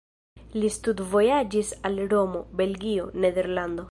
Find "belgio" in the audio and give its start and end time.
2.63-3.09